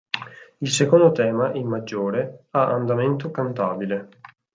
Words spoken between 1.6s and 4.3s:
maggiore, ha andamento cantabile.